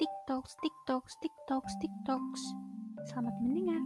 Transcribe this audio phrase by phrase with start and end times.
[0.00, 2.42] TikToks, TikToks, TikToks, TikToks.
[3.12, 3.84] Selamat mendengar.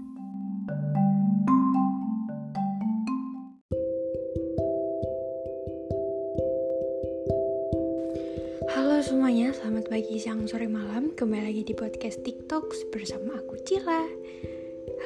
[8.70, 11.10] Halo semuanya, selamat pagi, siang, sore, malam.
[11.18, 14.06] Kembali lagi di podcast TikToks bersama aku Cila.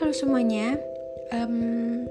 [0.04, 0.76] Halo semuanya.
[1.32, 2.04] Um,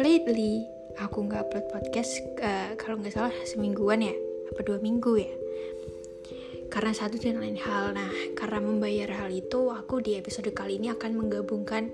[0.00, 0.64] lately
[1.04, 4.16] aku nggak upload podcast uh, kalau nggak salah semingguan ya,
[4.48, 5.45] apa dua minggu ya
[6.76, 7.96] karena satu dan lain hal.
[7.96, 11.88] Nah, karena membayar hal itu, aku di episode kali ini akan menggabungkan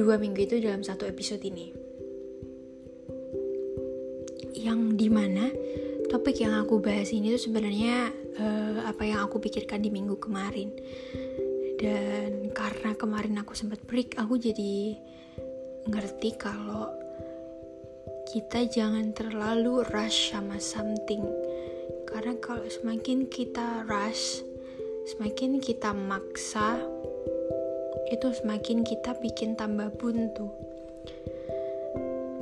[0.00, 1.76] dua minggu itu dalam satu episode ini.
[4.56, 5.52] Yang di mana
[6.08, 8.08] topik yang aku bahas ini tuh sebenarnya
[8.40, 10.72] uh, apa yang aku pikirkan di minggu kemarin.
[11.76, 14.96] Dan karena kemarin aku sempat break, aku jadi
[15.84, 16.88] ngerti kalau
[18.32, 21.20] kita jangan terlalu rush sama something
[22.12, 24.44] karena kalau semakin kita rush
[25.08, 26.78] semakin kita maksa
[28.12, 30.52] itu semakin kita bikin tambah buntu.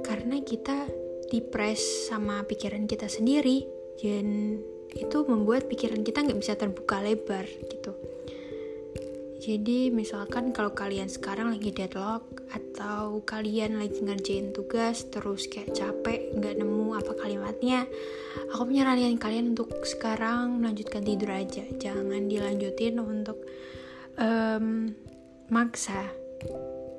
[0.02, 0.90] Karena kita
[1.30, 3.62] dipres sama pikiran kita sendiri
[4.02, 4.58] dan
[4.90, 7.89] itu membuat pikiran kita nggak bisa terbuka lebar gitu
[9.40, 16.36] jadi misalkan kalau kalian sekarang lagi deadlock atau kalian lagi ngerjain tugas terus kayak capek
[16.36, 17.88] nggak nemu apa kalimatnya,
[18.52, 23.40] aku menyarankan kalian untuk sekarang melanjutkan tidur aja, jangan dilanjutin untuk
[24.20, 24.92] um,
[25.48, 26.04] maksa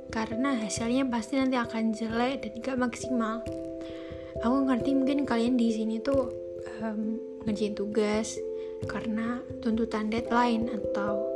[0.10, 3.46] karena hasilnya pasti nanti akan jelek dan gak maksimal.
[4.42, 6.28] Aku ngerti mungkin kalian di sini tuh
[6.82, 8.36] um, ngerjain tugas
[8.90, 11.31] karena tuntutan deadline atau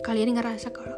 [0.00, 0.96] kalian ngerasa kalau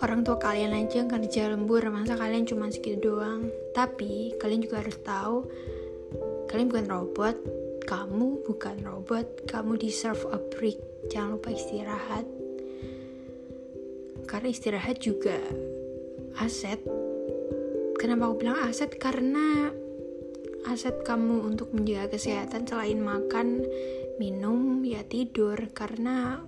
[0.00, 3.52] orang tua kalian aja kerja lembur masa kalian cuma segitu doang?
[3.76, 5.44] Tapi kalian juga harus tahu
[6.48, 7.36] kalian bukan robot
[7.84, 10.78] kamu bukan robot kamu deserve a break.
[11.10, 12.26] Jangan lupa istirahat.
[14.30, 15.34] Karena istirahat juga
[16.38, 16.78] aset.
[17.98, 18.94] Kenapa aku bilang aset?
[18.94, 19.74] Karena
[20.70, 23.66] aset kamu untuk menjaga kesehatan selain makan
[24.22, 25.58] minum ya tidur.
[25.74, 26.38] Karena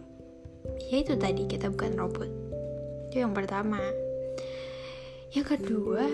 [0.91, 2.31] ya itu tadi kita bukan robot.
[3.11, 3.81] Itu yang pertama.
[5.33, 6.05] Yang kedua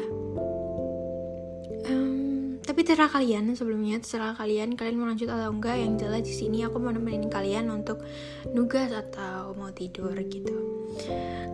[1.91, 5.77] um, tapi terserah kalian sebelumnya terserah kalian kalian mau lanjut atau enggak.
[5.81, 8.05] Yang jelas di sini aku mau nemenin kalian untuk
[8.53, 10.55] nugas atau mau tidur gitu.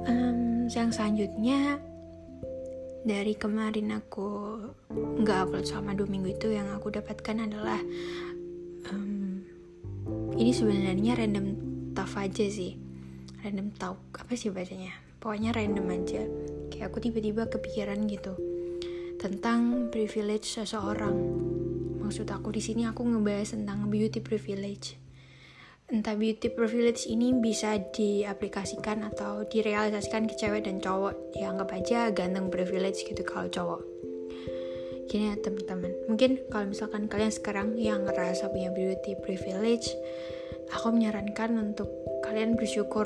[0.05, 1.81] Um, yang selanjutnya
[3.05, 4.59] dari kemarin aku
[5.21, 7.77] nggak upload selama dua minggu itu yang aku dapatkan adalah
[8.89, 9.45] um,
[10.41, 11.64] ini sebenarnya random
[11.95, 12.75] tough aja sih.
[13.41, 14.93] Random talk apa sih bacanya?
[15.23, 16.27] Pokoknya random aja.
[16.69, 18.35] Kayak aku tiba-tiba kepikiran gitu
[19.17, 21.17] tentang privilege seseorang.
[22.03, 25.01] Maksud aku di sini aku ngebahas tentang beauty privilege.
[25.89, 31.37] Entah beauty privilege ini bisa diaplikasikan atau direalisasikan ke cewek dan cowok.
[31.39, 33.81] Ya anggap aja ganteng privilege gitu kalau cowok.
[35.09, 35.93] Gini ya teman-teman.
[36.09, 39.93] Mungkin kalau misalkan kalian sekarang yang ngerasa punya beauty privilege
[40.73, 41.91] aku menyarankan untuk
[42.25, 43.05] kalian bersyukur.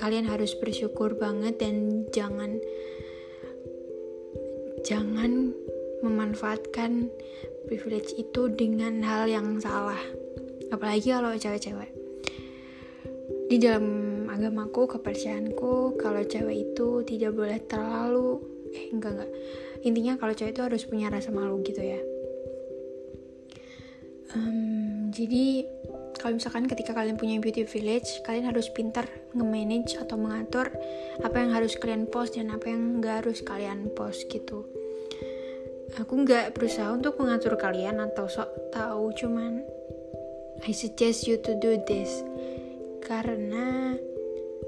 [0.00, 2.56] Kalian harus bersyukur banget dan jangan
[4.84, 5.52] jangan
[6.04, 7.08] memanfaatkan
[7.64, 10.00] privilege itu dengan hal yang salah.
[10.68, 11.92] Apalagi kalau cewek-cewek.
[13.44, 13.86] Di dalam
[14.28, 18.40] agamaku kepercayaanku kalau cewek itu tidak boleh terlalu
[18.72, 19.30] eh enggak enggak.
[19.84, 22.00] Intinya kalau cewek itu harus punya rasa malu gitu ya.
[24.34, 25.68] Um, jadi
[26.18, 30.72] kalau misalkan ketika kalian punya beauty village kalian harus pintar nge-manage atau mengatur
[31.22, 34.66] apa yang harus kalian post dan apa yang nggak harus kalian post gitu.
[35.94, 39.62] Aku nggak berusaha untuk mengatur kalian atau sok tahu cuman
[40.66, 42.24] I suggest you to do this.
[43.04, 43.94] Karena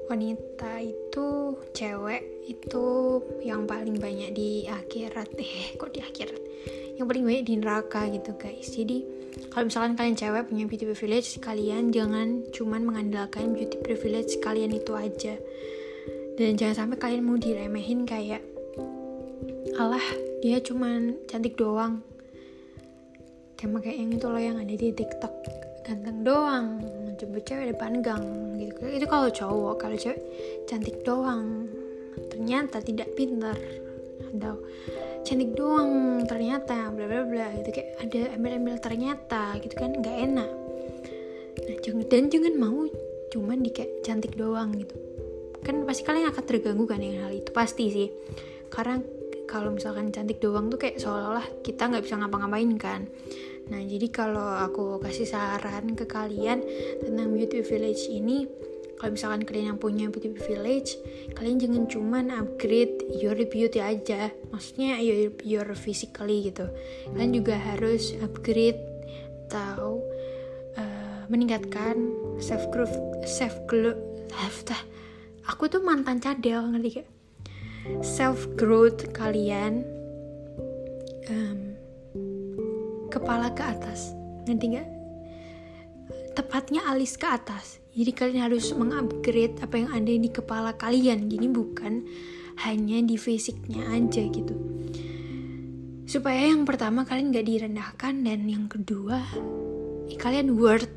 [0.07, 2.85] wanita itu cewek itu
[3.43, 5.35] yang paling banyak di akhirat.
[5.41, 6.41] Eh kok di akhirat?
[6.95, 8.71] Yang paling banyak di neraka gitu guys.
[8.71, 9.03] Jadi
[9.53, 14.93] kalau misalkan kalian cewek punya beauty privilege kalian jangan cuman mengandalkan beauty privilege kalian itu
[14.93, 15.35] aja.
[16.37, 18.45] Dan jangan sampai kalian mau diremehin kayak
[19.77, 20.03] Allah
[20.41, 22.01] dia cuman cantik doang.
[23.57, 25.33] Kayak kayak yang itu loh yang ada di tiktok.
[25.81, 26.67] Ganteng doang
[27.17, 28.25] coba cewek depan gang
[28.61, 28.81] gitu.
[28.85, 30.21] Itu kalau cowok kalau cewek
[30.69, 31.65] cantik doang.
[32.29, 33.57] Ternyata tidak pintar.
[34.33, 34.61] Atau
[35.25, 37.69] cantik doang ternyata bla bla bla gitu.
[37.73, 40.49] Kayak ada ambil-ambil ternyata gitu kan nggak enak.
[41.57, 42.79] Nah jangan dan jangan mau
[43.33, 44.95] cuman di kayak cantik doang gitu.
[45.65, 48.09] Kan pasti kalian akan terganggu kan dengan hal itu pasti sih.
[48.67, 48.99] Karena
[49.47, 53.07] kalau misalkan cantik doang tuh kayak seolah-olah kita nggak bisa ngapa-ngapain kan.
[53.67, 56.63] Nah, jadi kalau aku kasih saran ke kalian
[57.03, 58.47] tentang beauty village ini,
[58.97, 60.97] kalau misalkan kalian yang punya beauty village,
[61.37, 64.33] kalian jangan cuman upgrade your beauty aja.
[64.49, 66.65] Maksudnya your, your physically gitu.
[67.13, 68.81] Kalian juga harus upgrade
[69.47, 70.01] atau
[70.75, 72.11] uh, meningkatkan
[72.41, 74.01] self growth, self growth,
[75.47, 77.09] aku tuh mantan cadel ngerti gak?
[78.03, 79.87] Self growth kalian
[81.31, 81.59] um,
[83.07, 84.11] kepala ke atas
[84.47, 84.89] ngerti nggak
[86.35, 91.25] tepatnya alis ke atas jadi kalian harus mengupgrade apa yang ada di kepala kalian.
[91.25, 92.05] Jadi bukan
[92.61, 94.53] hanya di fisiknya aja gitu.
[96.05, 99.25] Supaya yang pertama kalian gak direndahkan dan yang kedua
[100.21, 100.87] kalian worth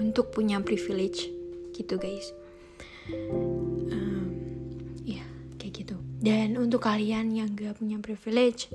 [0.00, 1.28] untuk punya privilege
[1.76, 2.32] gitu guys.
[3.92, 4.32] Um,
[5.04, 5.22] ya
[5.60, 6.00] kayak gitu.
[6.24, 8.72] Dan untuk kalian yang gak punya privilege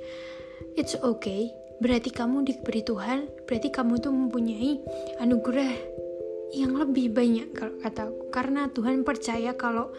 [0.77, 1.49] it's okay.
[1.81, 4.77] Berarti kamu diberi Tuhan, berarti kamu tuh mempunyai
[5.17, 5.73] anugerah
[6.51, 9.91] yang lebih banyak kalau kataku karena Tuhan percaya kalau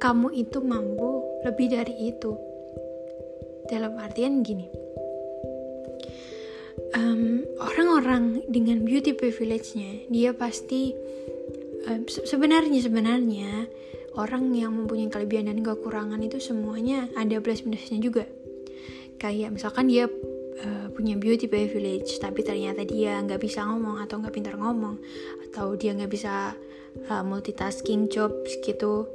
[0.00, 2.32] kamu itu mampu lebih dari itu.
[3.70, 4.80] Dalam artian gini.
[7.60, 10.96] Orang orang-orang dengan beauty privilege-nya dia pasti
[11.84, 13.68] um, sebenarnya sebenarnya
[14.16, 18.24] orang yang mempunyai kelebihan dan kekurangan itu semuanya ada plus minusnya juga.
[19.20, 20.08] Kayak misalkan dia
[20.64, 25.00] uh, punya beauty privilege tapi ternyata dia nggak bisa ngomong atau nggak pintar ngomong
[25.48, 26.54] atau dia nggak bisa
[27.08, 28.32] uh, multitasking job
[28.64, 29.08] gitu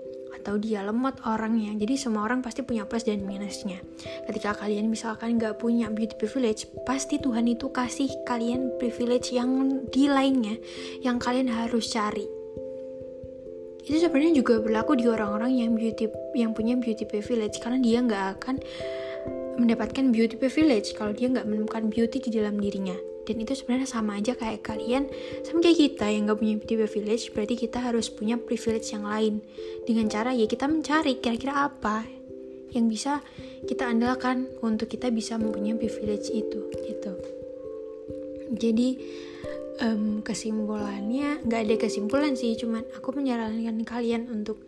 [0.46, 1.74] atau dia lemot orangnya.
[1.74, 3.82] Jadi semua orang pasti punya plus dan minusnya.
[4.30, 10.06] Ketika kalian misalkan nggak punya beauty privilege pasti Tuhan itu kasih kalian privilege yang di
[10.06, 10.54] lainnya
[11.02, 12.30] yang kalian harus cari.
[13.86, 18.26] Itu sebenarnya juga berlaku di orang-orang yang beauty yang punya beauty privilege karena dia nggak
[18.38, 18.56] akan
[19.56, 22.96] mendapatkan beauty privilege kalau dia nggak menemukan beauty di dalam dirinya.
[23.26, 25.10] Dan itu sebenarnya sama aja kayak kalian.
[25.42, 29.42] Sama kayak kita yang nggak punya beauty privilege berarti kita harus punya privilege yang lain.
[29.84, 32.06] Dengan cara ya kita mencari kira-kira apa
[32.76, 33.24] yang bisa
[33.66, 37.12] kita andalkan untuk kita bisa mempunyai privilege itu gitu.
[38.56, 38.90] Jadi
[39.82, 44.62] um, kesimpulannya nggak ada kesimpulan sih cuman aku menyarankan kalian untuk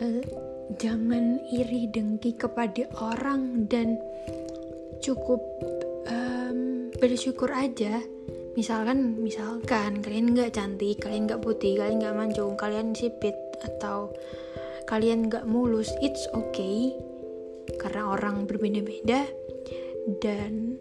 [0.00, 0.22] uh,
[0.80, 4.00] jangan iri dengki kepada orang dan
[5.04, 5.40] cukup
[6.08, 8.00] um, bersyukur aja.
[8.54, 13.34] Misalkan misalkan kalian nggak cantik kalian nggak putih kalian nggak mancung kalian sipit
[13.66, 14.14] atau
[14.86, 16.94] kalian nggak mulus it's okay.
[17.80, 19.26] Karena orang berbeda-beda
[20.20, 20.78] dan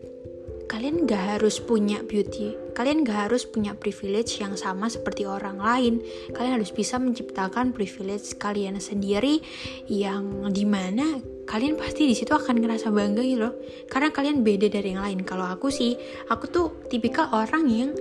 [0.73, 2.57] kalian gak harus punya beauty.
[2.73, 6.01] Kalian gak harus punya privilege yang sama seperti orang lain.
[6.33, 9.37] Kalian harus bisa menciptakan privilege kalian sendiri
[9.85, 13.53] yang di mana kalian pasti di situ akan ngerasa bangga gitu loh.
[13.85, 15.21] Karena kalian beda dari yang lain.
[15.21, 15.93] Kalau aku sih
[16.33, 17.93] aku tuh tipikal orang yang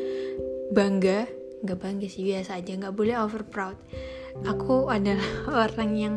[0.72, 1.28] bangga.
[1.60, 2.72] Nggak bangga sih biasa aja.
[2.72, 3.76] Nggak boleh over proud.
[4.48, 5.28] Aku adalah
[5.68, 6.14] orang yang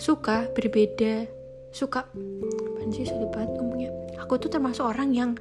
[0.00, 1.28] suka berbeda.
[1.76, 3.04] Suka apa sih?
[3.04, 3.92] Sulit banget ngomongnya.
[4.24, 5.36] Aku tuh termasuk orang yang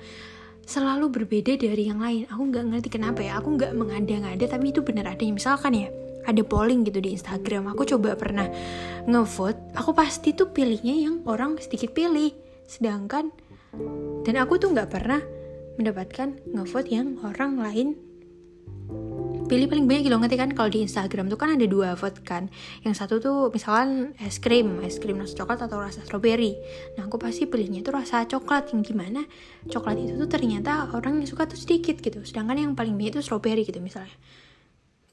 [0.70, 2.30] selalu berbeda dari yang lain.
[2.30, 3.42] Aku nggak ngerti kenapa ya.
[3.42, 5.10] Aku nggak mengada-ngada tapi itu bener.
[5.10, 5.90] Adanya misalkan ya
[6.30, 7.74] ada polling gitu di Instagram.
[7.74, 8.46] Aku coba pernah
[9.10, 12.30] ngevote aku pasti tuh pilihnya yang orang sedikit pilih.
[12.70, 13.34] Sedangkan
[14.22, 15.26] dan aku tuh nggak pernah
[15.82, 17.98] mendapatkan ngevote yang orang lain
[19.50, 20.50] pilih paling banyak gitu ngerti kan?
[20.54, 22.48] Kalau di Instagram tuh kan ada dua vote kan.
[22.86, 26.54] Yang satu tuh misalkan es krim es krim rasa coklat atau rasa strawberry.
[26.96, 29.26] Nah aku pasti pilihnya tuh rasa coklat yang gimana?
[29.66, 32.22] Coklat itu tuh ternyata orang yang suka tuh sedikit gitu.
[32.22, 34.14] Sedangkan yang paling banyak itu strawberry gitu misalnya.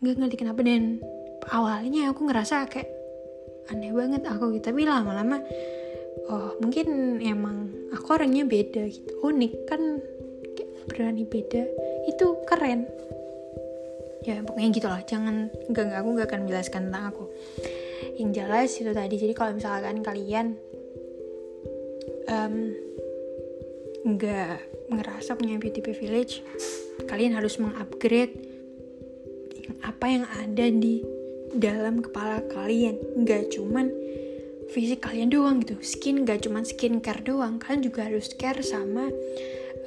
[0.05, 1.01] Nggak ngerti kenapa dan
[1.49, 2.93] awalnya aku ngerasa kayak
[3.73, 4.69] aneh banget aku gitu.
[4.69, 5.41] Tapi lama-lama
[6.29, 9.11] oh mungkin emang aku orangnya beda gitu.
[9.25, 9.81] Unik kan
[10.87, 11.67] berani beda.
[12.07, 12.87] Itu keren
[14.27, 15.01] ya pokoknya gitulah.
[15.07, 17.25] Jangan enggak enggak aku nggak akan menjelaskan tentang aku.
[18.19, 19.15] Yang jelas itu tadi.
[19.15, 20.47] Jadi kalau misalkan kalian
[22.27, 22.55] um,
[24.07, 24.59] nggak
[24.91, 26.39] ngerasa punya beauty privilege
[27.11, 28.39] kalian harus mengupgrade
[29.83, 31.07] apa yang ada di
[31.55, 32.99] dalam kepala kalian.
[33.23, 33.95] Nggak cuman
[34.71, 35.79] fisik kalian doang gitu.
[35.81, 37.63] Skin gak cuman skincare doang.
[37.63, 39.09] Kalian juga harus care sama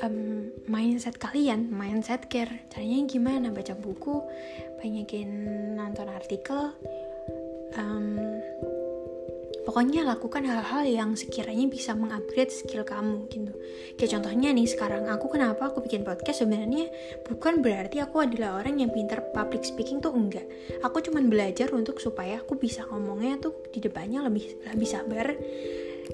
[0.03, 2.69] um, mindset kalian mindset care.
[2.69, 3.49] Caranya gimana?
[3.49, 4.21] Baca buku
[4.79, 5.29] banyakin
[5.75, 6.71] nonton artikel
[7.75, 8.15] um,
[9.65, 13.53] pokoknya lakukan hal-hal yang sekiranya bisa mengupgrade skill kamu gitu.
[13.97, 16.45] Kayak contohnya nih sekarang aku kenapa aku bikin podcast?
[16.45, 16.89] Sebenarnya
[17.27, 20.45] bukan berarti aku adalah orang yang pintar public speaking tuh enggak.
[20.85, 25.33] Aku cuman belajar untuk supaya aku bisa ngomongnya tuh di depannya lebih lebih sabar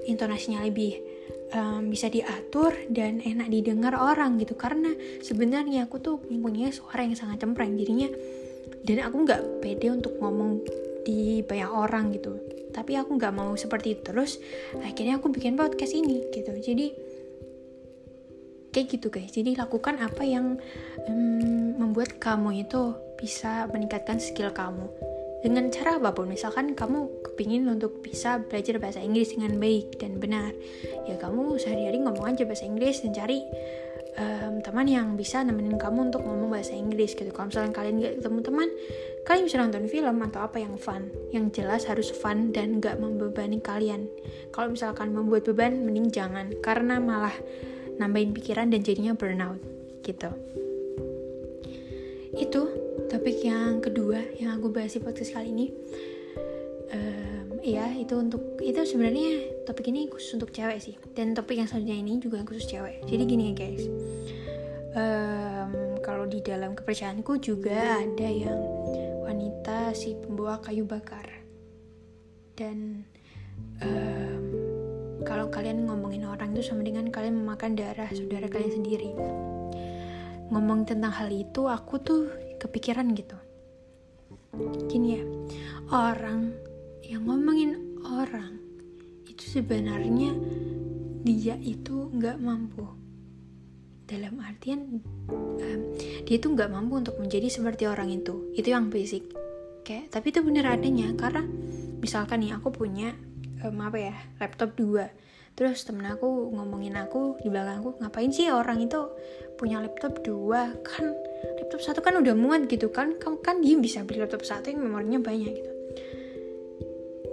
[0.03, 1.14] intonasinya lebih
[1.55, 4.53] um, bisa diatur dan enak didengar orang gitu.
[4.59, 4.91] Karena
[5.23, 7.79] sebenarnya aku tuh mempunyai suara yang sangat cempreng.
[7.79, 8.11] Jadinya
[8.85, 10.61] dan aku nggak pede untuk ngomong
[11.07, 12.35] di banyak orang gitu.
[12.75, 14.11] Tapi aku nggak mau seperti itu.
[14.11, 14.37] Terus
[14.83, 16.51] akhirnya aku bikin podcast ini gitu.
[16.51, 16.85] Jadi
[18.75, 19.31] kayak gitu guys.
[19.31, 20.59] Jadi lakukan apa yang
[21.07, 24.91] um, membuat kamu itu bisa meningkatkan skill kamu
[25.45, 30.17] dengan cara apa pun misalkan kamu kepingin untuk bisa belajar bahasa Inggris dengan baik dan
[30.17, 30.57] benar
[31.05, 33.45] ya kamu sehari-hari ngomong aja bahasa Inggris dan cari
[34.17, 37.29] um, teman yang bisa nemenin kamu untuk ngomong bahasa Inggris gitu.
[37.29, 38.69] Kalau misalkan kalian gak ketemu teman
[39.25, 43.61] kalian bisa nonton film atau apa yang fun yang jelas harus fun dan gak membebani
[43.61, 44.09] kalian.
[44.49, 47.35] Kalau misalkan membuat beban mending jangan karena malah
[48.01, 49.61] nambahin pikiran dan jadinya burnout
[50.01, 50.31] gitu.
[52.35, 55.67] Itu topik yang kedua yang aku bahas di podcast kali ini
[56.91, 60.95] um, ya itu untuk itu sebenarnya topik ini khusus untuk cewek sih.
[61.17, 63.03] Dan topik yang selanjutnya ini juga khusus cewek.
[63.09, 63.83] Jadi gini ya guys.
[64.95, 68.61] Um, kalau di dalam kepercayaanku juga ada yang
[69.25, 71.25] wanita si pembawa kayu bakar.
[72.55, 73.03] Dan
[73.83, 74.43] um,
[75.27, 79.11] kalau kalian ngomongin orang itu sama dengan kalian memakan darah saudara kalian sendiri.
[80.53, 83.37] Ngomong tentang hal itu aku tuh kepikiran gitu.
[84.87, 85.23] Gini ya
[85.91, 86.55] orang
[87.05, 88.57] yang ngomongin orang
[89.29, 90.31] itu sebenarnya
[91.25, 92.85] dia itu nggak mampu.
[94.05, 95.81] Dalam artian um,
[96.23, 98.53] dia itu nggak mampu untuk menjadi seperti orang itu.
[98.53, 99.25] Itu yang basic.
[99.85, 101.45] Kayak tapi itu bener adanya karena
[102.01, 103.17] misalkan nih aku punya
[103.65, 105.09] um, apa ya laptop dua.
[105.55, 109.09] Terus temen aku ngomongin aku di belakangku ngapain sih orang itu
[109.57, 110.75] punya laptop dua?
[110.85, 111.15] Kan
[111.65, 114.85] laptop satu kan udah muat gitu kan kamu kan dia bisa beli laptop satu yang
[114.85, 115.71] memorinya banyak gitu.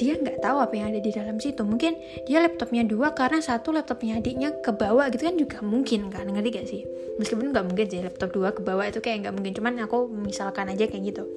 [0.01, 1.63] Dia nggak tahu apa yang ada di dalam situ.
[1.63, 6.27] Mungkin dia laptopnya dua karena satu laptopnya adiknya ke bawah gitu kan juga mungkin kan
[6.27, 6.83] ngerti gak sih?
[7.21, 9.53] Meskipun nggak mungkin sih laptop dua ke bawah itu kayak nggak mungkin.
[9.53, 11.29] Cuman aku misalkan aja kayak gitu.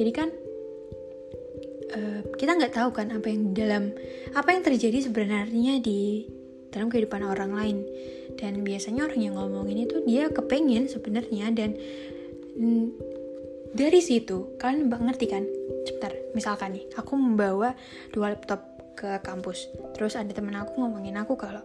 [0.00, 0.28] Jadi kan
[1.92, 3.92] uh, kita nggak tahu kan apa yang dalam
[4.32, 6.26] apa yang terjadi sebenarnya di
[6.72, 7.78] dalam kehidupan orang lain.
[8.40, 11.76] Dan biasanya orang yang ngomongin itu dia kepengen sebenarnya dan
[13.72, 15.44] dari situ kalian ngerti kan?
[15.88, 17.72] Sebentar misalkan nih aku membawa
[18.12, 18.60] dua laptop
[18.92, 19.72] ke kampus.
[19.96, 21.64] Terus ada temen aku ngomongin aku kalau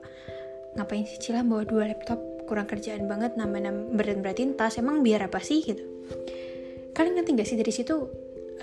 [0.79, 2.20] ngapain sih Cila bawa dua laptop?
[2.48, 5.60] Kurang kerjaan banget nambah berat beratin tas emang biar apa sih?
[5.60, 5.84] Gitu.
[6.96, 7.96] Kalian ngerti gak sih dari situ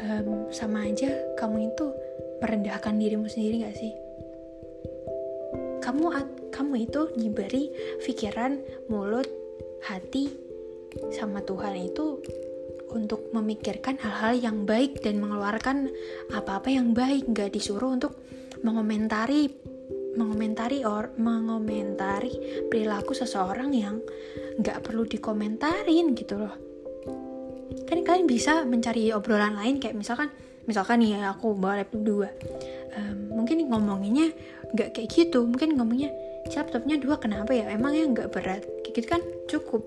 [0.01, 1.93] um, sama aja kamu itu
[2.41, 3.93] merendahkan dirimu sendiri gak sih?
[5.85, 6.17] Kamu
[6.49, 7.69] kamu itu diberi
[8.01, 8.57] pikiran,
[8.89, 9.29] mulut,
[9.85, 10.33] hati
[11.15, 12.23] sama Tuhan itu
[12.95, 15.91] untuk memikirkan hal-hal yang baik dan mengeluarkan
[16.31, 17.27] apa-apa yang baik.
[17.35, 18.19] Gak disuruh untuk
[18.63, 19.51] mengomentari
[20.15, 23.99] mengomentari or mengomentari perilaku seseorang yang
[24.63, 26.55] nggak perlu dikomentarin gitu loh.
[27.91, 30.31] Kan kalian bisa mencari obrolan lain kayak misalkan
[30.65, 32.29] misalkan nih aku bawa laptop dua.
[32.95, 34.31] Um, mungkin ngomonginnya
[34.71, 35.43] nggak kayak gitu.
[35.45, 36.15] Mungkin ngomongnya
[36.47, 37.67] laptopnya dua kenapa ya?
[37.75, 38.63] Emangnya nggak berat?
[38.87, 39.83] Kayak gitu kan cukup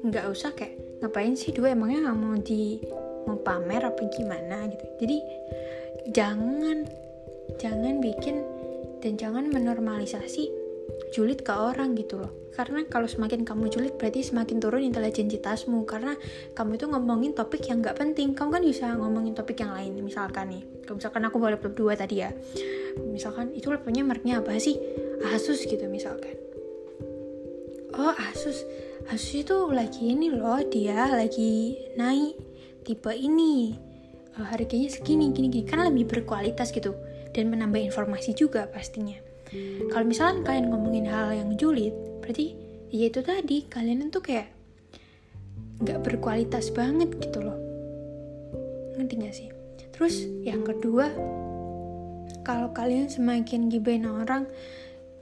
[0.00, 1.52] nggak usah kayak ngapain sih?
[1.52, 2.80] Dua emangnya nggak mau di
[3.28, 4.68] mau pamer apa gimana?
[4.68, 4.86] Gitu.
[5.04, 5.18] Jadi
[6.12, 6.88] jangan
[7.60, 8.40] jangan bikin
[9.00, 10.48] dan jangan menormalisasi
[11.12, 12.32] julid ke orang gitu loh.
[12.50, 15.86] Karena kalau semakin kamu julid berarti semakin turun intelijensitasmu.
[15.86, 16.16] Karena
[16.52, 18.36] kamu itu ngomongin topik yang nggak penting.
[18.36, 20.62] Kamu kan bisa ngomongin topik yang lain misalkan nih.
[20.84, 22.30] Kalau misalkan aku bawa laptop dua tadi ya.
[23.00, 24.76] Misalkan itu laptopnya mereknya apa sih?
[25.30, 26.36] Asus gitu misalkan.
[27.94, 28.66] Oh Asus
[29.08, 32.36] Asus itu lagi ini loh dia lagi naik
[32.84, 33.72] tipe ini.
[34.36, 35.64] Uh, harganya segini gini gini.
[35.64, 36.92] Kan lebih berkualitas gitu
[37.32, 39.16] dan menambah informasi juga pastinya.
[39.90, 41.90] Kalau misalkan kalian ngomongin hal yang julid
[42.22, 42.54] berarti
[42.94, 44.46] ya itu tadi kalian tuh kayak
[45.82, 47.58] nggak berkualitas banget gitu loh.
[48.94, 49.48] Ngerti gak sih?
[49.90, 51.10] Terus yang kedua
[52.46, 54.46] kalau kalian semakin gibain orang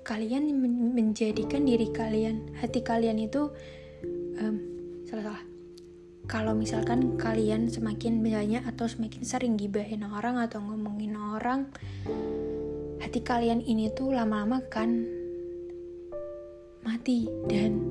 [0.08, 0.48] kalian
[0.96, 3.52] menjadikan diri kalian hati kalian itu
[4.40, 4.56] um,
[5.04, 5.44] salah salah
[6.24, 11.68] kalau misalkan kalian semakin banyak atau semakin sering gibahin orang atau ngomongin orang
[13.04, 15.04] hati kalian ini tuh lama-lama kan
[16.88, 17.84] mati dan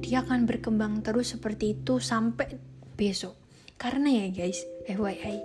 [0.00, 2.56] dia akan berkembang terus seperti itu sampai
[2.96, 3.36] besok.
[3.76, 5.36] Karena ya guys, FYI,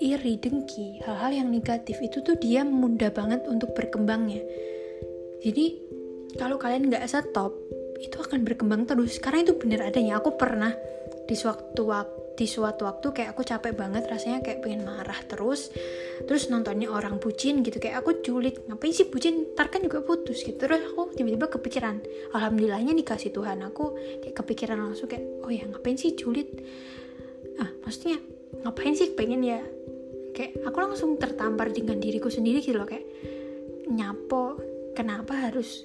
[0.00, 4.44] iri, dengki, hal-hal yang negatif itu tuh dia mudah banget untuk berkembangnya.
[5.40, 5.66] Jadi
[6.36, 7.52] kalau kalian nggak stop,
[8.00, 9.16] itu akan berkembang terus.
[9.18, 10.20] Karena itu bener adanya.
[10.20, 10.72] Aku pernah
[11.26, 15.72] di suatu waktu di suatu waktu kayak aku capek banget rasanya kayak pengen marah terus.
[16.28, 17.80] Terus nontonnya orang bucin gitu.
[17.80, 19.56] Kayak aku julid ngapain sih bucin?
[19.56, 20.60] Ntar kan juga putus gitu.
[20.60, 21.96] Terus aku tiba-tiba kepikiran.
[22.36, 26.52] Alhamdulillahnya dikasih Tuhan aku kayak kepikiran langsung kayak oh ya ngapain sih julid?
[27.56, 28.20] Ah maksudnya
[28.60, 29.64] ngapain sih pengen ya?
[30.36, 32.84] Kayak aku langsung tertampar dengan diriku sendiri gitu loh.
[32.84, 33.08] Kayak
[33.88, 34.60] nyapo
[34.96, 35.84] kenapa harus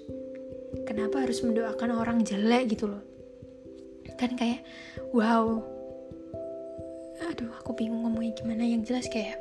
[0.88, 3.04] kenapa harus mendoakan orang jelek gitu loh.
[4.16, 4.64] Kan kayak
[5.12, 5.60] wow.
[7.28, 8.64] Aduh aku bingung ngomongnya gimana.
[8.64, 9.38] Yang jelas kayak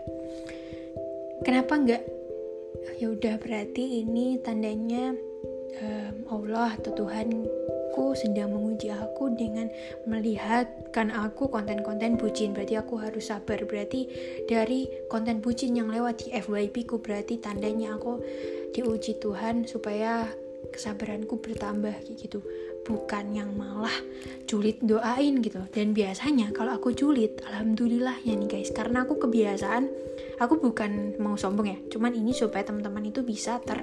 [1.46, 2.02] kenapa nggak
[2.98, 5.14] ya udah berarti ini tandanya
[5.80, 6.92] um, Allah atau
[7.90, 9.66] Tuhanku sedang menguji aku dengan
[10.06, 12.54] melihat kan aku konten-konten bucin.
[12.54, 13.66] Berarti aku harus sabar.
[13.66, 14.06] Berarti
[14.46, 18.22] dari konten bucin yang lewat di FYP ku berarti tandanya aku
[18.70, 20.30] diuji Tuhan supaya
[20.70, 22.46] kesabaranku bertambah gitu.
[22.86, 23.98] Bukan yang malah
[24.46, 25.58] julid doain gitu.
[25.74, 28.70] Dan biasanya kalau aku julid alhamdulillah ya nih guys.
[28.70, 29.90] Karena aku kebiasaan
[30.38, 31.78] aku bukan mau sombong ya.
[31.90, 33.82] Cuman ini supaya teman-teman itu bisa ter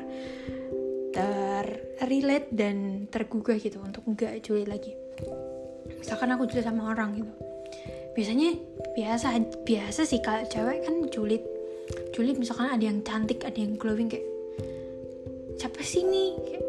[2.06, 4.94] relate dan tergugah gitu untuk enggak julid lagi.
[5.98, 7.34] Misalkan aku julid sama orang gitu.
[8.14, 8.58] Biasanya
[8.98, 9.28] biasa
[9.66, 11.42] biasa sih kalau cewek kan julid.
[12.14, 14.26] Julid misalkan ada yang cantik ada yang glowing kayak
[15.58, 16.64] siapa sih nih kayak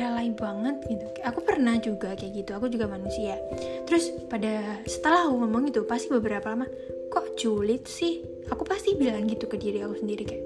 [0.00, 1.06] alay banget gitu.
[1.24, 3.36] Aku pernah juga kayak gitu aku juga manusia.
[3.84, 6.68] Terus pada setelah aku ngomong itu pasti beberapa lama
[7.12, 8.24] kok julid sih?
[8.48, 10.44] Aku pasti bilang gitu ke diri aku sendiri kayak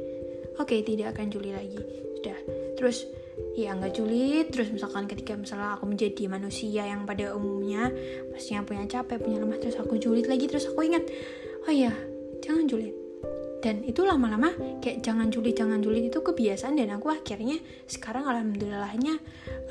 [0.59, 1.79] oke okay, tidak akan julid lagi.
[2.19, 2.39] Sudah.
[2.79, 3.07] Terus
[3.55, 4.51] ya nggak julid.
[4.51, 7.89] Terus misalkan ketika misalnya aku menjadi manusia yang pada umumnya
[8.35, 11.07] pastinya punya capek punya lemah terus aku julid lagi terus aku ingat
[11.65, 11.95] oh iya
[12.43, 12.95] jangan julid.
[13.65, 14.53] Dan itu lama-lama
[14.85, 17.57] kayak jangan julid jangan julid itu kebiasaan dan aku akhirnya
[17.89, 19.17] sekarang alhamdulillahnya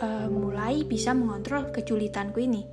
[0.01, 2.65] uh, mulai bisa mengontrol kejulitanku ini.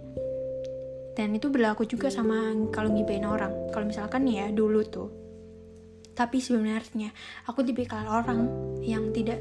[1.12, 3.68] Dan itu berlaku juga sama kalau ngibain orang.
[3.68, 5.12] Kalau misalkan ya dulu tuh.
[6.16, 7.12] Tapi sebenarnya
[7.44, 8.48] aku tipikal orang
[8.80, 9.36] yang tidak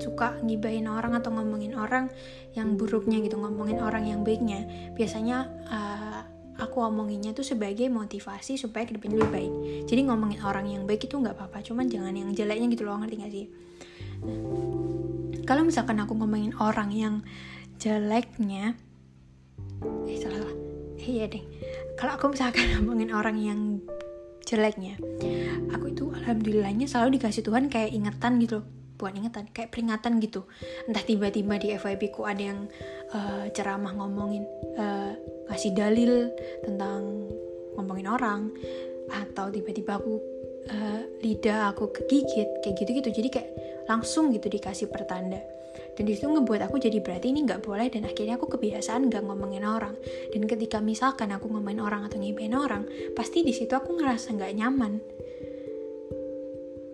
[0.00, 2.08] suka ngibahin orang atau ngomongin orang
[2.56, 4.66] yang buruknya gitu ngomongin orang yang baiknya.
[4.96, 5.36] Biasanya
[5.68, 6.20] uh,
[6.58, 9.52] aku ngomonginnya tuh sebagai motivasi supaya ke depannya lebih baik.
[9.86, 13.16] Jadi ngomongin orang yang baik itu nggak apa-apa cuman jangan yang jeleknya gitu loh ngerti
[13.20, 13.46] gak sih?
[15.44, 17.14] Kalau misalkan aku ngomongin orang yang
[17.76, 18.76] jeleknya
[20.08, 20.40] eh salah.
[20.42, 20.54] Lah
[21.00, 21.44] eh, iya deh.
[21.96, 23.60] Kalau aku misalkan ngomongin orang yang
[24.50, 24.98] jeleknya
[25.70, 28.66] aku itu alhamdulillahnya selalu dikasih Tuhan kayak ingetan gitu
[29.00, 30.44] bukan ingetan kayak peringatan gitu.
[30.84, 32.68] Entah tiba-tiba di FYP ku ada yang
[33.16, 34.44] uh, ceramah ngomongin
[34.76, 35.16] uh,
[35.48, 36.28] ngasih dalil
[36.60, 37.32] tentang
[37.80, 38.52] ngomongin orang
[39.08, 40.20] atau tiba-tiba aku
[40.68, 43.08] uh, lidah aku kegigit kayak gitu-gitu.
[43.08, 43.48] Jadi kayak
[43.88, 45.40] langsung gitu dikasih pertanda.
[45.96, 49.24] Dan di situ ngebuat aku jadi berarti ini nggak boleh dan akhirnya aku kebiasaan nggak
[49.24, 49.96] ngomongin orang.
[50.28, 52.84] Dan ketika misalkan aku ngomongin orang atau ngibain orang
[53.16, 55.00] pasti di situ aku ngerasa nggak nyaman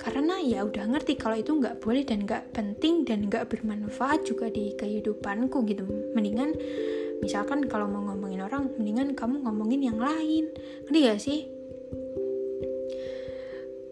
[0.07, 4.47] karena ya udah ngerti kalau itu nggak boleh dan nggak penting dan nggak bermanfaat juga
[4.47, 5.83] di kehidupanku gitu.
[6.15, 6.55] Mendingan
[7.19, 10.55] misalkan kalau mau ngomongin orang mendingan kamu ngomongin yang lain.
[10.87, 11.41] Ngerti gak sih?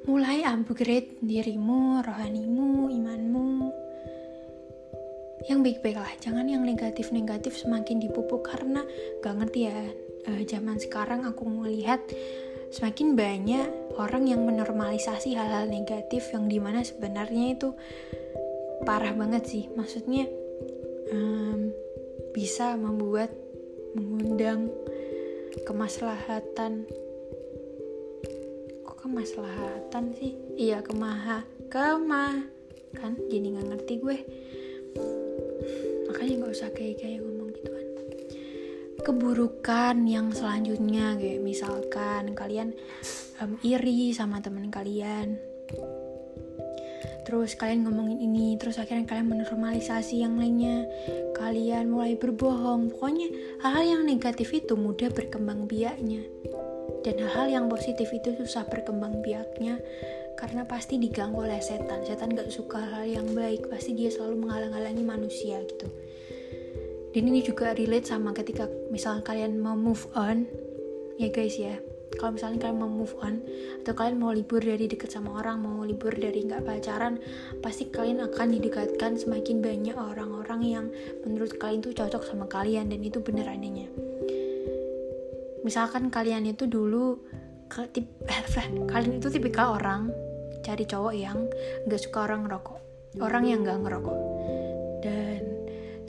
[0.06, 3.50] Mulai upgrade dirimu rohanimu imanmu.
[5.50, 8.46] Yang baik-baik lah jangan yang negatif-negatif semakin dipupuk.
[8.46, 8.86] Karena
[9.18, 9.82] gak ngerti ya
[10.30, 11.98] uh, zaman sekarang aku melihat
[12.74, 13.68] semakin banyak
[14.02, 17.70] orang yang menormalisasi hal-hal negatif yang di mana sebenarnya itu
[18.82, 19.64] parah banget sih.
[19.78, 20.26] Maksudnya
[21.14, 21.70] um,
[22.34, 23.30] bisa membuat
[23.94, 24.74] mengundang
[25.62, 26.90] kemaslahatan.
[28.82, 30.34] Kok kemaslahatan sih?
[30.58, 32.42] Iya kemaha kemah
[32.98, 33.14] kan?
[33.30, 34.18] Jadi nggak ngerti gue.
[36.10, 37.22] Makanya nggak usah kayak kayak
[39.04, 42.72] keburukan yang selanjutnya kayak misalkan kalian
[43.44, 45.36] um, iri sama temen kalian.
[47.24, 50.88] Terus kalian ngomongin ini terus akhirnya kalian menormalisasi yang lainnya.
[51.36, 52.96] Kalian mulai berbohong.
[52.96, 53.28] Pokoknya
[53.64, 56.24] hal-hal yang negatif itu mudah berkembang biaknya.
[57.04, 59.80] Dan hal-hal yang positif itu susah berkembang biaknya.
[60.36, 62.04] Karena pasti diganggu oleh setan.
[62.04, 63.72] Setan gak suka hal yang baik.
[63.72, 65.88] Pasti dia selalu menghalang-halangi manusia gitu
[67.14, 70.50] dan ini juga relate sama ketika misalnya kalian mau move on
[71.16, 71.78] ya guys ya.
[72.14, 73.42] Kalau misalnya kalian mau move on
[73.82, 77.18] atau kalian mau libur dari deket sama orang mau libur dari nggak pacaran
[77.58, 80.86] pasti kalian akan didekatkan semakin banyak orang-orang yang
[81.26, 83.90] menurut kalian tuh cocok sama kalian dan itu bener adanya
[85.66, 87.18] misalkan kalian itu dulu
[87.90, 88.06] tip,
[88.94, 90.14] kalian itu tipikal orang
[90.62, 91.50] cari cowok yang
[91.90, 92.84] nggak suka orang ngerokok
[93.22, 94.18] orang yang nggak ngerokok.
[95.04, 95.42] Dan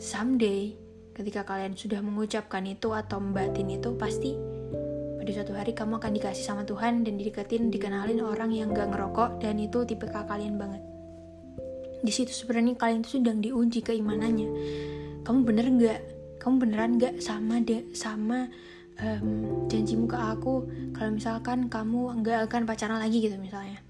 [0.01, 0.73] someday
[1.15, 4.35] ketika kalian sudah mengucapkan itu atau membatin itu pasti
[5.15, 9.41] pada suatu hari kamu akan dikasih sama Tuhan dan dideketin dikenalin orang yang gak ngerokok
[9.41, 10.83] dan itu tipe kalian banget.
[12.05, 14.49] Di situ sebenarnya kalian itu sedang diuji keimanannya.
[15.25, 15.99] Kamu bener nggak?
[16.37, 18.45] Kamu beneran nggak sama de sama
[19.01, 20.69] um, janjimu ke aku?
[20.93, 23.81] Kalau misalkan kamu nggak akan pacaran lagi gitu misalnya.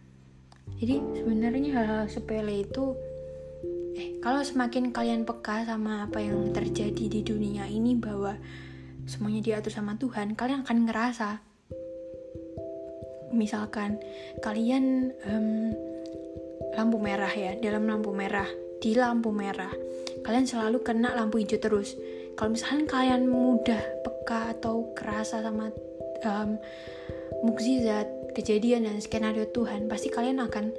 [0.79, 2.95] Jadi sebenarnya hal-hal sepele itu
[4.19, 8.35] kalau semakin kalian peka sama apa yang terjadi di dunia ini bahwa
[9.05, 11.29] semuanya diatur sama Tuhan kalian akan ngerasa
[13.35, 13.99] misalkan
[14.41, 15.73] kalian um,
[16.75, 18.47] lampu merah ya dalam lampu merah
[18.79, 19.71] di lampu merah
[20.25, 21.93] kalian selalu kena lampu hijau terus.
[22.33, 25.69] Kalau misalkan kalian mudah peka atau kerasa sama
[26.25, 26.57] um,
[27.45, 30.73] mukjizat kejadian dan skenario Tuhan pasti kalian akan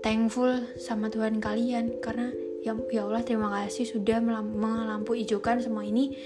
[0.00, 2.32] thankful sama Tuhan kalian karena
[2.64, 6.16] ya, ya Allah terima kasih sudah melampu hijaukan semua ini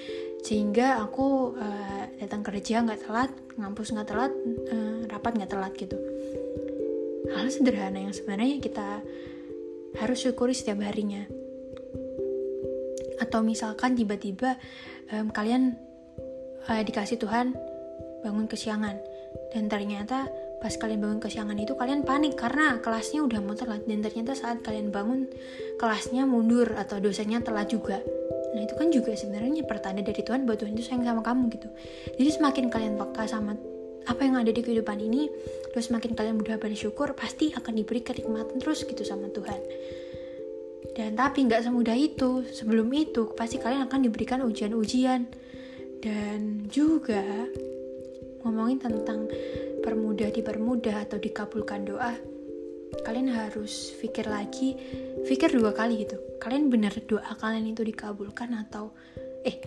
[0.44, 4.32] sehingga aku uh, datang kerja nggak telat ngampus nggak telat
[4.68, 5.96] uh, rapat nggak telat gitu.
[7.32, 9.00] Hal sederhana yang sebenarnya kita
[9.96, 11.24] harus syukuri setiap harinya.
[13.22, 14.60] Atau misalkan tiba-tiba
[15.14, 15.80] um, kalian
[16.68, 17.56] uh, dikasih Tuhan
[18.20, 18.96] bangun kesiangan
[19.56, 20.28] dan ternyata
[20.62, 24.64] pas kalian bangun kesiangan itu kalian panik karena kelasnya udah mau telat dan ternyata saat
[24.64, 25.28] kalian bangun
[25.76, 28.00] kelasnya mundur atau dosanya telat juga.
[28.54, 31.68] Nah itu kan juga sebenarnya pertanda dari Tuhan bahwa Tuhan itu sayang sama kamu gitu.
[32.16, 33.58] Jadi semakin kalian peka sama
[34.04, 35.32] apa yang ada di kehidupan ini
[35.72, 39.60] terus semakin kalian mudah bersyukur pasti akan diberi kenikmatan terus gitu sama Tuhan.
[40.94, 42.46] Dan tapi nggak semudah itu.
[42.46, 45.26] Sebelum itu pasti kalian akan diberikan ujian-ujian.
[45.98, 47.48] Dan juga
[48.44, 49.26] ngomongin tentang
[49.80, 52.14] permudah dipermudah atau dikabulkan doa
[53.02, 54.78] kalian harus pikir lagi
[55.26, 56.20] pikir dua kali gitu.
[56.38, 58.94] Kalian benar doa kalian itu dikabulkan atau
[59.42, 59.59] eh,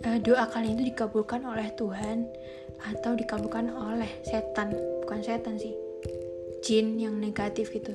[0.00, 2.24] eh doa kalian itu dikabulkan oleh Tuhan
[2.80, 4.72] atau dikabulkan oleh setan.
[5.04, 5.74] Bukan setan sih
[6.64, 7.92] jin yang negatif gitu.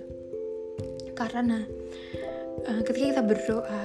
[1.17, 1.65] Karena
[2.69, 3.83] uh, ketika kita berdoa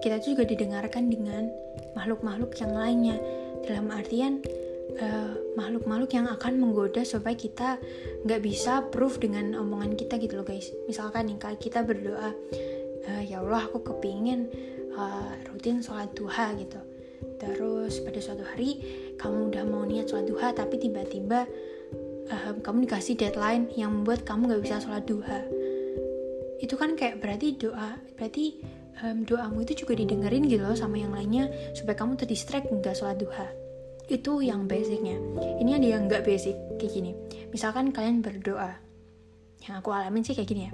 [0.00, 1.50] kita juga didengarkan dengan
[1.98, 3.16] makhluk-makhluk yang lainnya.
[3.60, 4.40] Dalam artian
[4.96, 7.78] Eh, makhluk-makhluk uh, yang akan menggoda supaya kita
[8.26, 10.72] nggak bisa proof dengan omongan kita gitu loh guys.
[10.90, 12.34] Misalkan nih kayak kita berdoa
[13.06, 14.50] uh, ya Allah aku kepingin
[14.96, 16.80] uh, rutin sholat duha gitu.
[17.40, 18.80] Terus pada suatu hari
[19.20, 21.46] kamu udah mau niat sholat duha tapi tiba-tiba
[22.32, 25.44] uh, kamu dikasih deadline yang membuat kamu nggak bisa sholat duha.
[26.60, 28.58] Itu kan kayak berarti doa berarti
[29.04, 33.16] um, doamu itu juga didengerin gitu loh sama yang lainnya supaya kamu terdistract nggak sholat
[33.16, 33.59] duha
[34.10, 35.16] itu yang basicnya.
[35.62, 37.12] Ini ada yang nggak basic kayak gini.
[37.54, 38.74] Misalkan kalian berdoa.
[39.60, 40.72] Yang aku alamin sih kayak gini ya.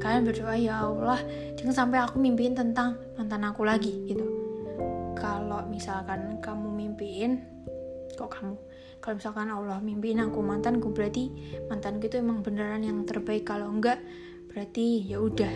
[0.00, 1.20] Kalian berdoa ya Allah
[1.58, 4.24] jangan sampai aku mimpiin tentang mantan aku lagi gitu.
[5.18, 7.32] Kalau misalkan kamu mimpiin
[8.16, 8.56] kok kamu?
[9.00, 11.32] Kalau misalkan Allah mimpiin aku mantanku berarti
[11.68, 13.44] mantanku itu emang beneran yang terbaik.
[13.44, 14.00] Kalau enggak
[14.48, 15.54] berarti ya udah.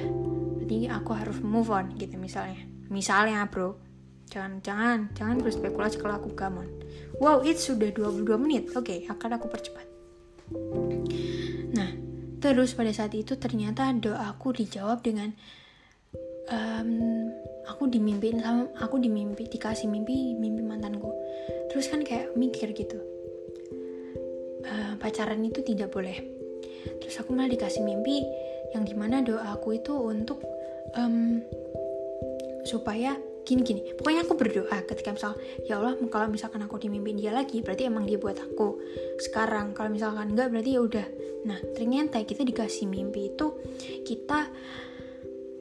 [0.61, 2.65] Berarti aku harus move on gitu misalnya.
[2.89, 3.84] Misalnya bro
[4.29, 6.69] jangan jangan jangan berspekulasi kalau aku gamon.
[7.19, 8.73] Wow it sudah 22 menit.
[8.75, 9.87] Oke okay, akan aku percepat.
[11.75, 11.91] Nah
[12.41, 15.33] terus pada saat itu ternyata doaku dijawab dengan
[16.51, 16.91] um,
[17.65, 21.13] aku dimimpiin sama aku dimimpi dikasih mimpi mimpi mantanku.
[21.73, 23.01] Terus kan kayak mikir gitu.
[24.65, 26.17] Uh, pacaran itu tidak boleh.
[27.01, 28.25] Terus aku malah dikasih mimpi
[28.73, 30.41] yang di mana doaku itu untuk
[30.97, 31.41] um,
[32.65, 33.81] supaya gini gini.
[33.95, 35.37] Pokoknya aku berdoa ketika misal
[35.69, 38.81] ya Allah kalau misalkan aku dimimpin dia lagi berarti emang dia buat aku.
[39.21, 41.07] Sekarang kalau misalkan enggak berarti ya udah.
[41.45, 43.47] Nah ternyata kita dikasih mimpi itu
[44.03, 44.49] kita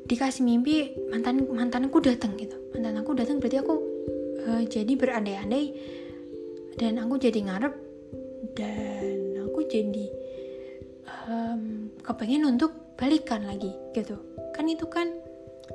[0.07, 2.55] dikasih mimpi mantan mantanku datang gitu.
[2.71, 3.75] Mantan aku datang berarti aku
[4.47, 5.65] uh, jadi berandai-andai
[6.79, 7.73] dan aku jadi ngarep
[8.57, 10.05] dan aku jadi
[11.27, 14.19] um, kepengen untuk balikan lagi gitu.
[14.53, 15.22] Kan itu kan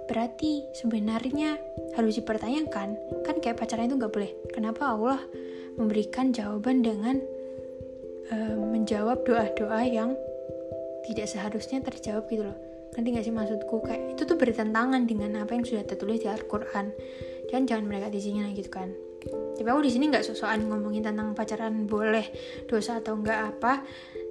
[0.08, 1.56] berarti sebenarnya
[1.96, 2.96] harus dipertanyakan.
[3.24, 4.30] Kan kayak pacaran itu nggak boleh.
[4.52, 5.20] Kenapa Allah
[5.76, 7.20] memberikan jawaban dengan
[8.32, 10.12] uh, menjawab doa-doa yang
[11.08, 12.56] tidak seharusnya terjawab gitu loh?
[12.96, 13.84] Nanti gak sih maksudku?
[13.84, 16.90] Kayak itu tuh bertentangan dengan apa yang sudah tertulis di Al-Quran.
[17.48, 18.90] Dan jangan mereka di sini gitu kan.
[19.56, 22.26] Tapi aku di sini nggak sosokan ngomongin tentang pacaran boleh
[22.66, 23.84] dosa atau enggak apa.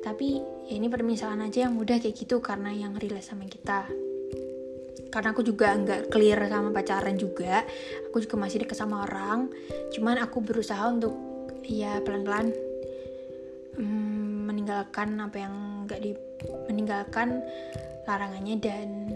[0.04, 3.88] Tapi ya ini permisalan aja yang mudah kayak gitu karena yang relate sama kita
[5.18, 7.66] karena aku juga nggak clear sama pacaran juga.
[8.06, 9.50] Aku juga masih deket sama orang.
[9.90, 11.18] Cuman aku berusaha untuk
[11.66, 12.54] ya pelan-pelan
[13.82, 15.56] hmm, meninggalkan apa yang
[15.90, 16.14] nggak di
[16.70, 17.42] meninggalkan
[18.06, 19.10] larangannya dan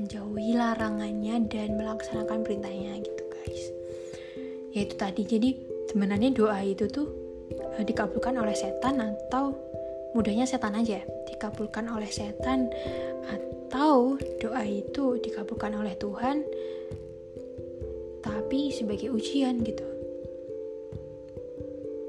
[0.00, 3.62] menjauhi larangannya dan melaksanakan perintahnya gitu guys.
[4.72, 5.22] Ya itu tadi.
[5.28, 5.48] Jadi
[5.92, 7.12] sebenarnya doa itu tuh
[7.76, 9.52] uh, dikabulkan oleh setan atau
[10.16, 12.72] mudahnya setan aja dikabulkan oleh setan
[13.28, 16.42] atau doa itu dikabulkan oleh Tuhan
[18.22, 19.86] tapi sebagai ujian gitu.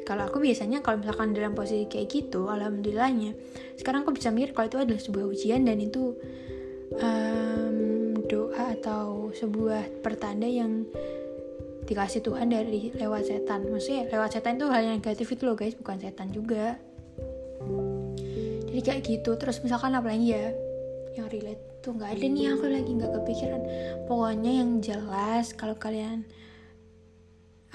[0.03, 3.33] Kalau aku biasanya kalau misalkan dalam posisi kayak gitu alhamdulillahnya
[3.79, 6.19] sekarang aku bisa mikir kalau itu adalah sebuah ujian dan itu
[6.99, 7.77] um,
[8.27, 10.83] doa atau sebuah pertanda yang
[11.87, 13.67] dikasih Tuhan dari lewat setan.
[13.71, 16.75] Maksudnya lewat setan itu hal yang negatif itu loh guys bukan setan juga.
[18.67, 20.51] Jadi kayak gitu terus misalkan apa lagi ya
[21.15, 23.61] yang relate tuh nggak ada nih aku lagi nggak kepikiran.
[24.07, 26.23] Pokoknya yang jelas kalau kalian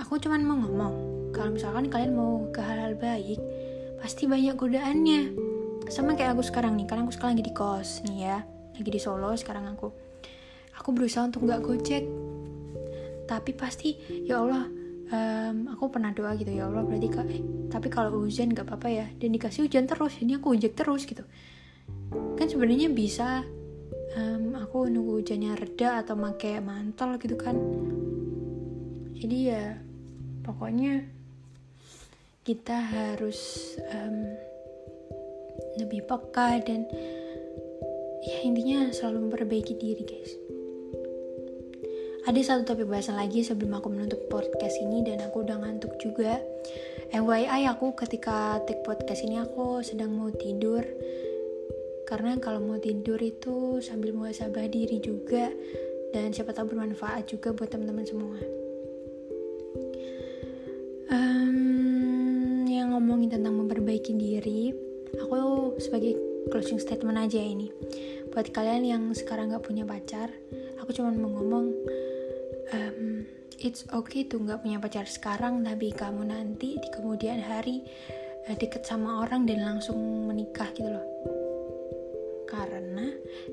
[0.01, 0.95] aku cuman mau ngomong
[1.37, 3.37] kalau misalkan kalian mau ke hal-hal baik
[4.01, 5.23] pasti banyak godaannya.
[5.93, 8.39] Sama kayak aku sekarang nih karena aku sekarang lagi di kos nih ya
[8.81, 9.93] lagi di Solo sekarang aku.
[10.81, 12.05] Aku berusaha untuk nggak gojek.
[13.29, 13.93] Tapi pasti
[14.25, 14.65] ya Allah
[15.13, 18.89] um, aku pernah doa gitu ya Allah berarti kak eh, tapi kalau hujan gak apa-apa
[18.89, 21.29] ya dan dikasih hujan terus ini aku ojek terus gitu.
[22.41, 23.45] Kan sebenarnya bisa
[24.17, 27.57] um, aku nunggu hujannya reda atau pakai mantel gitu kan
[29.19, 29.65] jadi ya
[30.47, 31.05] pokoknya
[32.47, 34.17] kita harus um,
[35.77, 36.89] lebih peka dan
[38.25, 40.33] ya intinya selalu memperbaiki diri guys
[42.29, 46.37] ada satu topik bahasan lagi sebelum aku menutup podcast ini dan aku udah ngantuk juga.
[47.09, 50.85] FYI aku ketika take podcast ini aku sedang mau tidur.
[52.09, 55.53] Karena kalau mau tidur itu sambil muhasabah diri juga
[56.17, 58.41] dan siapa tahu bermanfaat juga buat teman-teman semua.
[61.13, 64.73] Um, yang ngomongin tentang memperbaiki diri,
[65.21, 65.37] aku
[65.77, 66.17] sebagai
[66.49, 67.69] closing statement aja ini.
[68.33, 70.33] Buat kalian yang sekarang gak punya pacar,
[70.81, 71.77] aku cuma mau ngomong
[72.73, 73.29] um,
[73.61, 77.85] it's okay tuh nggak punya pacar sekarang tapi kamu nanti di kemudian hari
[78.49, 79.99] uh, deket sama orang dan langsung
[80.31, 81.07] menikah gitu loh
[82.69, 83.07] karena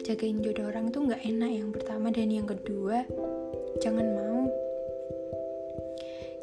[0.04, 3.08] jagain jodoh orang tuh nggak enak yang pertama dan yang kedua
[3.80, 4.44] jangan mau.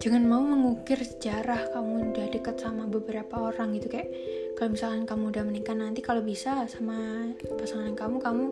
[0.02, 4.11] Jangan mau mengukir sejarah kamu udah deket sama beberapa orang gitu kayak
[4.58, 8.50] kalau misalkan kamu udah menikah nanti kalau bisa sama pasangan kamu kamu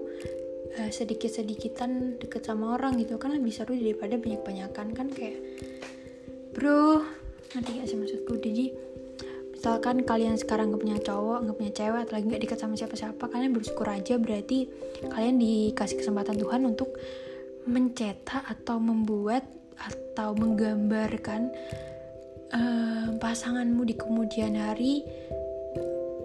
[0.78, 5.42] uh, sedikit-sedikitan deket sama orang gitu kan lebih seru daripada banyak-banyakan kan kayak
[6.54, 7.02] bro
[7.58, 8.38] nanti gak sih maksudku?
[8.38, 8.70] Jadi
[9.60, 13.20] misalkan kalian sekarang gak punya cowok gak punya cewek atau lagi gak deket sama siapa-siapa
[13.28, 14.72] kalian bersyukur aja berarti
[15.12, 16.96] kalian dikasih kesempatan Tuhan untuk
[17.68, 19.44] mencetak atau membuat
[19.76, 21.52] atau menggambarkan
[22.56, 25.04] uh, pasanganmu di kemudian hari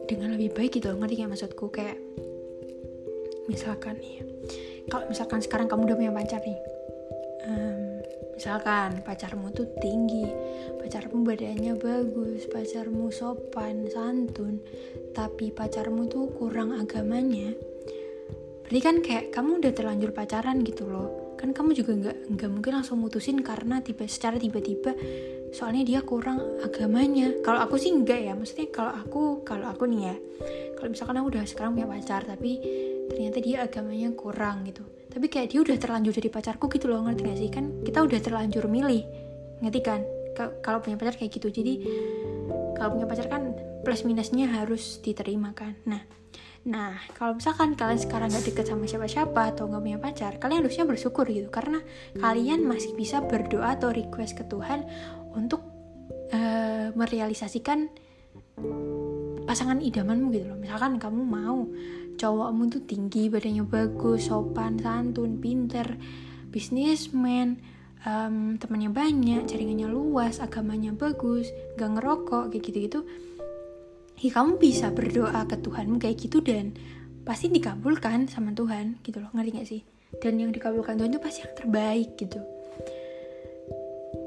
[0.07, 1.03] dengan lebih baik gitu loh.
[1.03, 1.67] Ngerti gak maksudku?
[1.75, 1.99] Kayak
[3.51, 4.23] misalkan nih
[4.87, 6.57] kalau misalkan sekarang kamu udah punya pacar nih
[8.35, 10.27] misalkan pacarmu tuh tinggi
[10.83, 14.59] pacarmu badannya bagus pacarmu sopan santun
[15.15, 17.55] tapi pacarmu tuh kurang agamanya.
[18.67, 21.37] Berarti kan kayak kamu udah terlanjur pacaran gitu loh.
[21.39, 24.91] Kan kamu juga nggak nggak mungkin langsung mutusin karena tiba secara tiba-tiba
[25.55, 27.31] soalnya dia kurang agamanya.
[27.39, 30.15] Kalau aku sih enggak ya maksudnya kalau aku kalau aku nih ya.
[30.75, 32.51] Kalau misalkan aku udah sekarang punya pacar tapi
[33.07, 34.83] ternyata dia agamanya kurang gitu
[35.15, 38.19] tapi kayak dia udah terlanjur jadi pacarku gitu loh ngerti gak sih kan kita udah
[38.19, 39.07] terlanjur milih
[39.63, 40.03] ngerti kan
[40.59, 41.79] kalau punya pacar kayak gitu jadi
[42.75, 43.55] kalau punya pacar kan
[43.87, 46.03] plus minusnya harus diterima kan nah
[46.65, 50.89] Nah, kalau misalkan kalian sekarang gak deket sama siapa-siapa atau gak punya pacar, kalian harusnya
[50.89, 51.45] bersyukur gitu.
[51.53, 51.77] Karena
[52.17, 54.81] kalian masih bisa berdoa atau request ke Tuhan
[55.37, 55.61] untuk
[56.33, 57.85] uh, merealisasikan
[59.45, 60.57] pasangan idamanmu gitu loh.
[60.57, 61.69] Misalkan kamu mau
[62.15, 65.99] cowokmu tuh tinggi badannya bagus sopan santun pinter
[66.49, 67.59] bisnismen
[68.07, 72.99] um, temannya banyak jaringannya luas agamanya bagus gak ngerokok kayak gitu gitu
[74.19, 76.71] ya kamu bisa berdoa ke Tuhanmu kayak gitu dan
[77.25, 79.33] pasti dikabulkan sama Tuhan gitu loh.
[79.33, 79.81] Ngerti gak sih?
[80.21, 82.39] Dan yang dikabulkan Tuhan itu pasti yang terbaik gitu.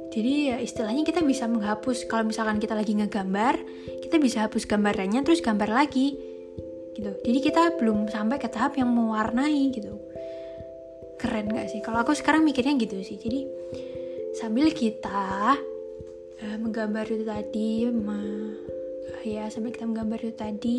[0.08, 2.10] Jadi ya istilahnya kita bisa menghapus.
[2.10, 3.54] Kalau misalkan kita lagi ngegambar
[4.02, 6.16] kita bisa hapus gambarannya terus gambar lagi
[6.98, 7.14] gitu.
[7.22, 9.94] Jadi kita belum sampai ke tahap yang mewarnai gitu.
[11.18, 11.78] Keren gak sih?
[11.78, 13.18] Kalau aku sekarang mikirnya gitu sih.
[13.18, 13.46] Jadi
[14.34, 15.54] sambil kita
[16.42, 18.20] uh, menggambar itu tadi me,
[19.26, 20.78] ya sambil kita menggambar itu tadi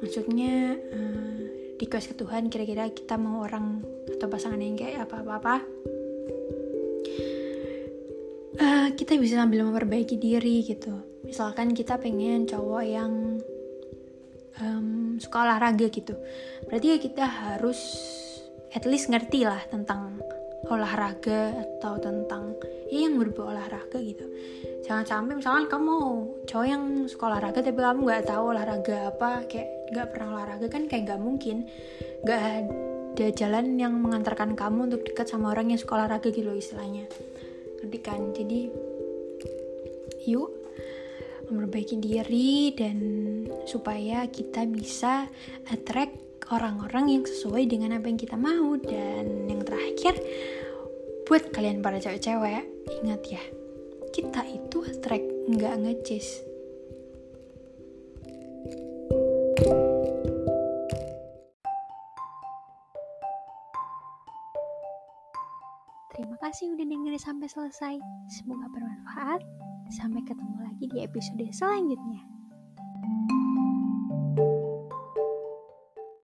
[0.00, 1.38] maksudnya uh,
[1.76, 3.84] request ke Tuhan kira-kira kita mau orang
[4.16, 5.60] atau pasangan yang kayak apa-apa
[8.60, 10.92] uh, kita bisa sambil memperbaiki diri gitu.
[11.26, 13.12] Misalkan kita pengen cowok yang
[14.60, 16.14] um, suka olahraga gitu.
[16.68, 17.78] Berarti ya kita harus
[18.72, 20.20] at least ngerti lah tentang
[20.66, 22.58] olahraga atau tentang
[22.90, 24.26] ya yang berbau olahraga gitu.
[24.86, 25.96] Jangan sampai misalkan kamu
[26.46, 30.82] cowok yang suka olahraga tapi kamu nggak tahu olahraga apa kayak nggak pernah olahraga kan
[30.90, 31.56] kayak nggak mungkin.
[32.26, 36.58] Nggak ada jalan yang mengantarkan kamu untuk dekat sama orang yang suka olahraga gitu loh
[36.58, 37.06] istilahnya.
[37.82, 38.34] Nanti kan?
[38.34, 38.60] Jadi
[40.26, 40.65] yuk
[41.50, 42.96] memperbaiki diri dan
[43.66, 45.26] supaya kita bisa
[45.70, 46.14] attract
[46.50, 50.14] orang-orang yang sesuai dengan apa yang kita mau dan yang terakhir
[51.26, 52.62] buat kalian para cewek-cewek
[53.02, 53.42] ingat ya
[54.14, 56.46] kita itu attract nggak ngecis
[66.16, 67.94] Terima kasih udah dengerin sampai selesai.
[68.32, 69.44] Semoga bermanfaat.
[69.86, 72.22] Sampai ketemu lagi di episode selanjutnya.